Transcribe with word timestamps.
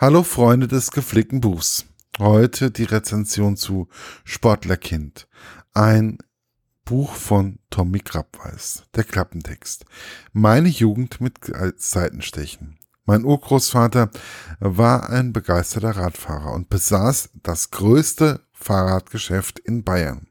Hallo 0.00 0.22
Freunde 0.22 0.68
des 0.68 0.92
geflickten 0.92 1.40
Buchs. 1.40 1.84
Heute 2.20 2.70
die 2.70 2.84
Rezension 2.84 3.56
zu 3.56 3.88
Sportlerkind. 4.22 5.26
Ein 5.74 6.18
Buch 6.84 7.14
von 7.14 7.58
Tommy 7.68 7.98
Krabweis. 7.98 8.84
Der 8.94 9.02
Klappentext. 9.02 9.86
Meine 10.32 10.68
Jugend 10.68 11.20
mit 11.20 11.38
Seitenstechen. 11.78 12.78
Mein 13.06 13.24
Urgroßvater 13.24 14.10
war 14.60 15.10
ein 15.10 15.32
begeisterter 15.32 15.96
Radfahrer 15.96 16.52
und 16.52 16.68
besaß 16.68 17.30
das 17.42 17.72
größte 17.72 18.42
Fahrradgeschäft 18.52 19.58
in 19.58 19.82
Bayern. 19.82 20.28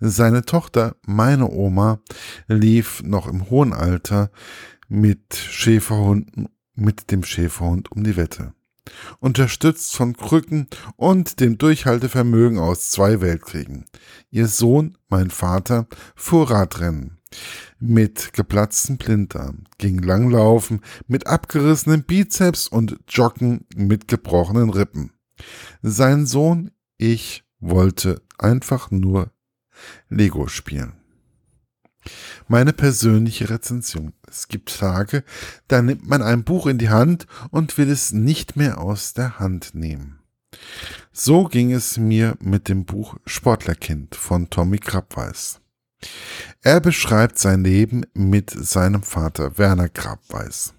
Seine 0.00 0.44
Tochter, 0.44 0.96
meine 1.06 1.48
Oma, 1.52 2.00
lief 2.48 3.00
noch 3.04 3.28
im 3.28 3.48
hohen 3.48 3.74
Alter 3.74 4.32
mit 4.88 5.36
Schäferhunden, 5.36 6.48
mit 6.74 7.12
dem 7.12 7.22
Schäferhund 7.22 7.92
um 7.92 8.02
die 8.02 8.16
Wette 8.16 8.54
unterstützt 9.20 9.96
von 9.96 10.16
Krücken 10.16 10.68
und 10.96 11.40
dem 11.40 11.58
Durchhaltevermögen 11.58 12.58
aus 12.58 12.90
zwei 12.90 13.20
Weltkriegen. 13.20 13.86
Ihr 14.30 14.48
Sohn, 14.48 14.96
mein 15.08 15.30
Vater, 15.30 15.86
fuhr 16.14 16.50
Radrennen 16.50 17.18
mit 17.80 18.32
geplatzten 18.32 18.96
Blinddarm, 18.96 19.64
ging 19.78 19.98
Langlaufen 19.98 20.80
mit 21.06 21.26
abgerissenen 21.26 22.04
Bizeps 22.04 22.68
und 22.68 22.98
Joggen 23.08 23.66
mit 23.74 24.08
gebrochenen 24.08 24.70
Rippen. 24.70 25.12
Sein 25.82 26.26
Sohn, 26.26 26.70
ich, 26.96 27.44
wollte 27.60 28.22
einfach 28.38 28.90
nur 28.90 29.30
Lego 30.08 30.48
spielen. 30.48 31.03
Meine 32.48 32.72
persönliche 32.72 33.50
Rezension. 33.50 34.12
Es 34.28 34.48
gibt 34.48 34.78
Tage, 34.78 35.24
da 35.68 35.82
nimmt 35.82 36.08
man 36.08 36.22
ein 36.22 36.44
Buch 36.44 36.66
in 36.66 36.78
die 36.78 36.90
Hand 36.90 37.26
und 37.50 37.78
will 37.78 37.90
es 37.90 38.12
nicht 38.12 38.56
mehr 38.56 38.78
aus 38.78 39.14
der 39.14 39.38
Hand 39.38 39.74
nehmen. 39.74 40.18
So 41.12 41.44
ging 41.44 41.72
es 41.72 41.96
mir 41.96 42.36
mit 42.40 42.68
dem 42.68 42.84
Buch 42.84 43.16
Sportlerkind 43.26 44.14
von 44.14 44.50
Tommy 44.50 44.78
Krabweis. 44.78 45.60
Er 46.62 46.80
beschreibt 46.80 47.38
sein 47.38 47.64
Leben 47.64 48.04
mit 48.14 48.50
seinem 48.50 49.02
Vater 49.02 49.58
Werner 49.58 49.88
Krabweis, 49.88 50.74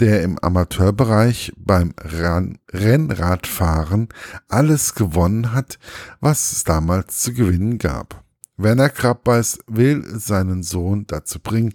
der 0.00 0.22
im 0.22 0.38
Amateurbereich 0.38 1.52
beim 1.56 1.94
Rennradfahren 1.98 4.08
alles 4.48 4.94
gewonnen 4.94 5.52
hat, 5.52 5.78
was 6.20 6.52
es 6.52 6.64
damals 6.64 7.20
zu 7.20 7.32
gewinnen 7.32 7.78
gab. 7.78 8.23
Werner 8.56 8.88
Krabbeis 8.88 9.58
will 9.66 10.04
seinen 10.18 10.62
Sohn 10.62 11.06
dazu 11.06 11.40
bringen, 11.40 11.74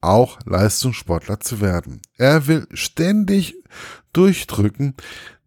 auch 0.00 0.38
Leistungssportler 0.44 1.40
zu 1.40 1.60
werden. 1.60 2.00
Er 2.16 2.46
will 2.46 2.66
ständig 2.72 3.56
durchdrücken, 4.12 4.94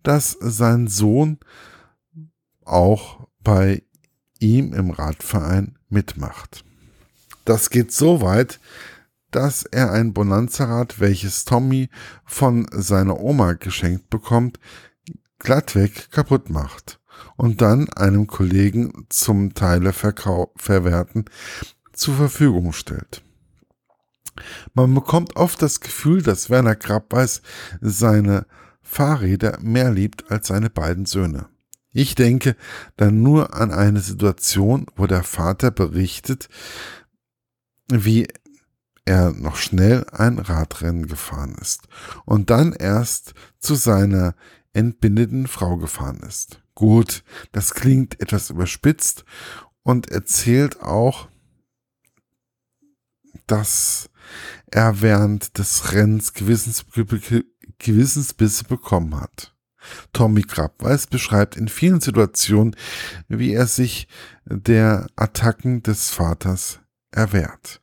dass 0.04 0.38
sein 0.40 0.88
Sohn 0.88 1.40
auch 2.66 3.28
bei 3.42 3.84
ihm 4.40 4.74
im 4.74 4.92
Radverein 4.92 5.78
mitmacht. 5.90 6.66
Das 7.46 7.70
geht 7.70 7.92
so 7.94 8.22
weit, 8.22 8.60
dass 9.32 9.64
er 9.64 9.92
ein 9.92 10.14
Bonanza-Rad, 10.14 11.00
welches 11.00 11.46
Tommy 11.46 11.90
von 12.26 12.68
seiner 12.72 13.20
Oma 13.20 13.54
geschenkt 13.54 14.10
bekommt, 14.10 14.60
glattweg 15.40 16.12
kaputt 16.12 16.50
macht 16.50 17.00
und 17.36 17.62
dann 17.62 17.90
einem 17.90 18.28
Kollegen 18.28 19.06
zum 19.10 19.54
Teile 19.54 19.94
verwerten 19.94 21.26
zur 21.94 22.16
Verfügung 22.16 22.74
stellt. 22.74 23.24
Man 24.74 24.94
bekommt 24.94 25.36
oft 25.36 25.62
das 25.62 25.80
Gefühl, 25.80 26.24
dass 26.24 26.50
Werner 26.50 26.76
Krabbeis 26.76 27.42
seine 27.82 28.46
Fahrräder 28.82 29.60
mehr 29.62 29.92
liebt 29.92 30.32
als 30.32 30.48
seine 30.48 30.70
beiden 30.70 31.06
Söhne. 31.06 31.48
Ich 31.92 32.16
denke 32.16 32.56
dann 32.98 33.22
nur 33.22 33.54
an 33.54 33.72
eine 33.72 34.00
Situation, 34.00 34.88
wo 34.96 35.06
der 35.06 35.24
Vater 35.24 35.70
berichtet, 35.70 36.50
wie 37.88 38.28
er 39.06 39.32
noch 39.32 39.58
schnell 39.58 40.06
ein 40.12 40.40
Radrennen 40.40 41.08
gefahren 41.08 41.56
ist 41.62 41.88
und 42.26 42.50
dann 42.50 42.74
erst 42.74 43.34
zu 43.60 43.76
seiner 43.76 44.34
entbindeten 44.74 45.48
Frau 45.48 45.78
gefahren 45.78 46.20
ist. 46.28 46.62
Gut, 46.76 47.24
das 47.52 47.74
klingt 47.74 48.20
etwas 48.20 48.50
überspitzt 48.50 49.26
und 49.84 50.10
erzählt 50.10 50.82
auch, 50.82 51.28
dass 53.48 54.10
er 54.72 55.02
während 55.02 55.58
des 55.58 55.94
Rennens 55.94 56.34
Gewissens, 56.34 56.86
Gewissensbisse 57.80 58.64
bekommen 58.64 59.20
hat. 59.20 59.54
Tommy 60.14 60.44
Krabweis 60.44 61.08
beschreibt 61.08 61.58
in 61.58 61.68
vielen 61.68 62.00
Situationen, 62.00 62.76
wie 63.28 63.54
er 63.54 63.68
sich 63.68 64.08
der 64.46 65.08
Attacken 65.16 65.84
des 65.84 66.10
Vaters 66.10 66.80
erwehrt. 67.12 67.82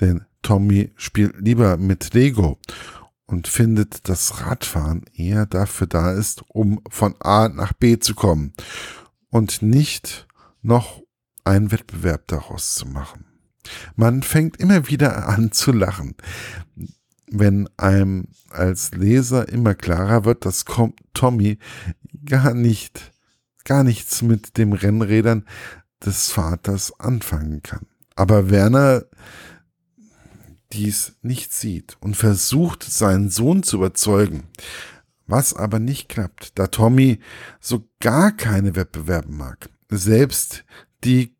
Denn 0.00 0.24
Tommy 0.42 0.92
spielt 0.96 1.36
lieber 1.40 1.76
mit 1.78 2.14
Lego 2.14 2.58
und 3.28 3.46
findet, 3.46 4.08
dass 4.08 4.40
Radfahren 4.40 5.04
eher 5.14 5.46
dafür 5.46 5.86
da 5.86 6.12
ist, 6.12 6.42
um 6.48 6.80
von 6.88 7.14
A 7.20 7.48
nach 7.48 7.74
B 7.74 7.98
zu 7.98 8.14
kommen 8.14 8.54
und 9.28 9.62
nicht 9.62 10.26
noch 10.62 11.02
einen 11.44 11.70
Wettbewerb 11.70 12.26
daraus 12.26 12.74
zu 12.74 12.86
machen. 12.86 13.26
Man 13.96 14.22
fängt 14.22 14.56
immer 14.56 14.88
wieder 14.88 15.28
an 15.28 15.52
zu 15.52 15.72
lachen, 15.72 16.14
wenn 17.30 17.68
einem 17.76 18.28
als 18.48 18.92
Leser 18.92 19.46
immer 19.48 19.74
klarer 19.74 20.24
wird, 20.24 20.46
dass 20.46 20.64
Tommy 21.12 21.58
gar 22.24 22.54
nicht, 22.54 23.12
gar 23.64 23.84
nichts 23.84 24.22
mit 24.22 24.56
dem 24.56 24.72
Rennrädern 24.72 25.44
des 26.04 26.30
Vaters 26.30 26.98
anfangen 26.98 27.62
kann. 27.62 27.86
Aber 28.16 28.48
Werner 28.48 29.04
dies 30.72 31.16
nicht 31.22 31.52
sieht 31.52 31.96
und 32.00 32.16
versucht, 32.16 32.82
seinen 32.82 33.30
Sohn 33.30 33.62
zu 33.62 33.76
überzeugen, 33.76 34.44
was 35.26 35.54
aber 35.54 35.78
nicht 35.78 36.08
klappt, 36.08 36.58
da 36.58 36.66
Tommy 36.66 37.20
so 37.60 37.88
gar 38.00 38.32
keine 38.32 38.76
Wettbewerbe 38.76 39.32
mag. 39.32 39.70
Selbst 39.90 40.64
die 41.04 41.34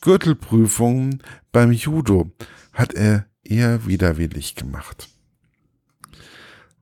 Gürtelprüfungen 0.00 1.22
beim 1.52 1.72
Judo 1.72 2.30
hat 2.72 2.94
er 2.94 3.26
eher 3.42 3.86
widerwillig 3.86 4.54
gemacht. 4.54 5.08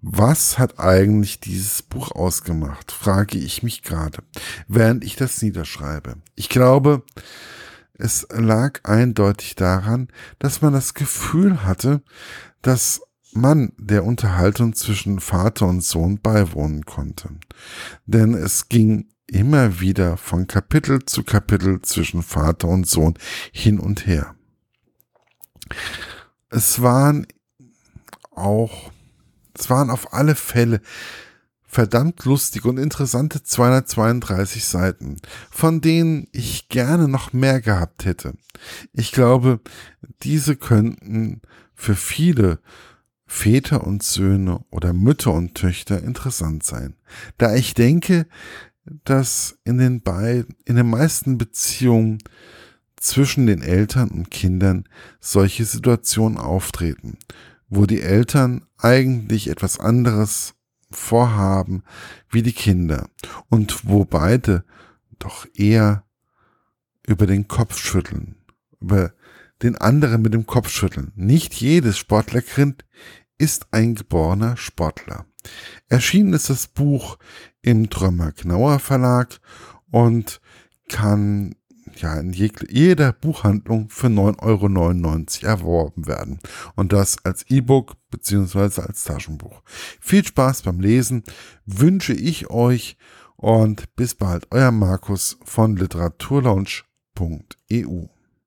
Was 0.03 0.59
hat 0.59 0.79
eigentlich 0.79 1.41
dieses 1.41 1.83
Buch 1.83 2.13
ausgemacht, 2.13 2.93
frage 2.93 3.39
ich 3.39 3.63
mich 3.63 3.83
gerade, 3.83 4.19
während 4.69 5.03
ich 5.03 5.17
das 5.17 5.43
niederschreibe. 5.43 6.19
Ich 6.37 6.49
glaube, 6.49 7.03
es 7.99 8.27
lag 8.31 8.81
eindeutig 8.85 9.55
daran, 9.55 10.09
dass 10.39 10.63
man 10.63 10.73
das 10.73 10.95
Gefühl 10.95 11.65
hatte, 11.65 12.03
dass 12.63 13.01
man 13.33 13.73
der 13.79 14.05
Unterhaltung 14.05 14.75
zwischen 14.75 15.21
Vater 15.21 15.67
und 15.67 15.83
Sohn 15.83 16.21
beiwohnen 16.21 16.85
konnte. 16.85 17.31
Denn 18.07 18.35
es 18.35 18.69
ging 18.69 19.09
immer 19.27 19.81
wieder 19.81 20.17
von 20.17 20.47
Kapitel 20.47 21.05
zu 21.05 21.23
Kapitel 21.23 21.83
zwischen 21.83 22.23
Vater 22.23 22.69
und 22.69 22.87
Sohn 22.87 23.15
hin 23.53 23.79
und 23.79 24.07
her. 24.07 24.35
Es 26.49 26.81
waren 26.81 27.27
auch, 28.31 28.93
es 29.55 29.69
waren 29.69 29.91
auf 29.91 30.13
alle 30.13 30.35
Fälle 30.35 30.81
verdammt 31.77 32.25
lustige 32.25 32.71
und 32.71 32.79
interessante 32.79 33.43
232 33.43 34.65
Seiten, 34.65 35.19
von 35.51 35.83
denen 35.83 36.27
ich 36.33 36.71
gerne 36.71 37.07
noch 37.07 37.35
mehr 37.35 37.61
gehabt 37.61 38.07
hätte. 38.07 38.33
Ich 38.95 39.13
glaube, 39.13 39.61
diese 40.23 40.57
könnten 40.57 41.43
für 41.75 41.95
viele 41.95 42.61
Väter 43.27 43.87
und 43.87 44.03
Söhne 44.03 44.65
oder 44.71 44.95
Mütter 44.95 45.35
und 45.35 45.55
Töchter 45.55 46.03
interessant 46.03 46.65
sein, 46.65 46.95
da 47.37 47.55
ich 47.55 47.75
denke, 47.75 48.27
dass 49.05 49.59
in 49.65 49.77
den 49.77 50.01
beiden, 50.01 50.57
in 50.65 50.77
den 50.77 50.89
meisten 50.89 51.37
Beziehungen 51.37 52.21
zwischen 52.97 53.47
den 53.47 53.61
Eltern 53.61 54.09
und 54.09 54.31
Kindern 54.31 54.85
solche 55.21 55.67
Situationen 55.67 56.39
auftreten, 56.39 57.19
wo 57.69 57.85
die 57.85 58.01
Eltern 58.01 58.65
eigentlich 58.79 59.51
etwas 59.51 59.79
anderes 59.79 60.56
vorhaben 60.91 61.83
wie 62.31 62.43
die 62.43 62.53
Kinder 62.53 63.09
und 63.49 63.89
wo 63.89 64.05
beide 64.05 64.65
doch 65.19 65.47
eher 65.55 66.05
über 67.07 67.27
den 67.27 67.49
Kopf 67.49 67.79
schütteln, 67.79 68.37
über 68.81 69.13
den 69.63 69.77
anderen 69.77 70.23
mit 70.23 70.35
dem 70.35 70.47
Kopf 70.47 70.69
schütteln. 70.69 71.13
Nicht 71.15 71.55
jedes 71.55 71.99
Sportlerkind 71.99 72.85
ist 73.39 73.69
ein 73.71 73.95
geborener 73.95 74.57
Sportler. 74.57 75.27
Erschienen 75.89 76.33
ist 76.33 76.51
das 76.51 76.67
Buch 76.67 77.19
im 77.63 77.89
Trömer 77.91 78.33
Knauer 78.33 78.79
Verlag 78.79 79.41
und 79.91 80.41
kann 80.89 81.55
ja 82.01 82.19
in 82.19 82.33
jeder 82.33 83.13
Buchhandlung 83.13 83.89
für 83.89 84.09
9,99 84.09 85.45
Euro 85.45 85.51
erworben 85.51 86.07
werden. 86.07 86.39
Und 86.75 86.93
das 86.93 87.25
als 87.25 87.45
E-Book 87.49 87.95
beziehungsweise 88.11 88.85
als 88.85 89.05
Taschenbuch. 89.05 89.63
Viel 90.01 90.25
Spaß 90.25 90.63
beim 90.63 90.81
Lesen 90.81 91.23
wünsche 91.65 92.15
ich 92.15 92.51
euch 92.51 92.97
und 93.37 93.95
bis 93.97 94.15
bald, 94.15 94.47
euer 94.51 94.71
Markus 94.71 95.39
von 95.45 95.77
literaturlaunch.eu. 95.77 98.16